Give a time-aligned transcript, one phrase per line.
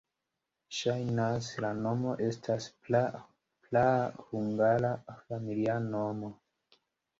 [0.77, 3.93] Ŝajnas, la nomo estas praa
[4.33, 6.35] hungara familia nomo.